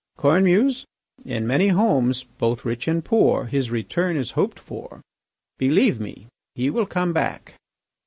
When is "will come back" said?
6.71-7.53